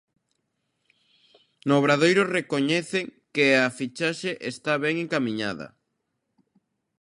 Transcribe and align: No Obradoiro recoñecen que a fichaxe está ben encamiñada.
No 1.67 1.73
Obradoiro 1.81 2.23
recoñecen 2.37 3.05
que 3.33 3.45
a 3.63 3.65
fichaxe 3.77 4.31
está 4.51 4.73
ben 4.85 4.95
encamiñada. 5.05 5.67